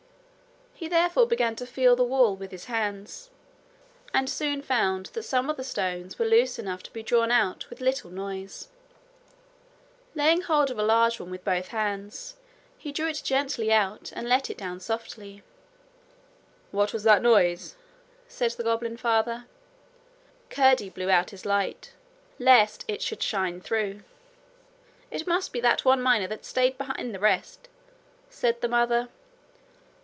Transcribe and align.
He 0.73 0.87
therefore 0.87 1.27
began 1.27 1.55
to 1.57 1.67
feel 1.67 1.95
the 1.95 2.03
wall 2.03 2.35
With 2.35 2.49
his 2.49 2.65
hands, 2.65 3.29
and 4.15 4.27
soon 4.27 4.63
found 4.63 5.05
that 5.13 5.21
some 5.21 5.47
of 5.47 5.55
the 5.55 5.63
stones 5.63 6.17
were 6.17 6.25
loose 6.25 6.57
enough 6.57 6.81
to 6.81 6.91
be 6.91 7.03
drawn 7.03 7.29
out 7.29 7.69
with 7.69 7.81
little 7.81 8.09
noise. 8.09 8.67
Laying 10.15 10.41
hold 10.41 10.71
of 10.71 10.79
a 10.79 10.83
large 10.83 11.19
one 11.19 11.29
with 11.29 11.43
both 11.45 11.65
his 11.65 11.71
hands, 11.71 12.35
he 12.79 12.91
drew 12.91 13.07
it 13.09 13.21
gently 13.23 13.71
out, 13.71 14.11
and 14.15 14.27
let 14.27 14.49
it 14.49 14.57
down 14.57 14.79
softly. 14.79 15.43
'What 16.71 16.93
was 16.93 17.03
that 17.03 17.21
noise?' 17.21 17.75
said 18.27 18.49
the 18.53 18.63
goblin 18.63 18.97
father. 18.97 19.45
Curdie 20.49 20.89
blew 20.89 21.11
out 21.11 21.29
his 21.29 21.45
light, 21.45 21.93
lest 22.39 22.85
it 22.87 23.03
should 23.03 23.21
shine 23.21 23.61
through. 23.61 24.01
'It 25.11 25.27
must 25.27 25.53
be 25.53 25.61
that 25.61 25.85
one 25.85 26.01
miner 26.01 26.25
that 26.25 26.43
stayed 26.43 26.79
behind 26.79 27.13
the 27.13 27.19
rest,' 27.19 27.69
said 28.31 28.61
the 28.61 28.67
mother. 28.67 29.07